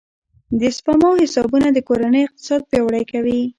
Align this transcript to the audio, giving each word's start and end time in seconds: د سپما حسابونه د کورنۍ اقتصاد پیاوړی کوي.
د 0.59 0.61
سپما 0.77 1.09
حسابونه 1.23 1.67
د 1.73 1.77
کورنۍ 1.87 2.21
اقتصاد 2.25 2.61
پیاوړی 2.69 3.03
کوي. 3.11 3.41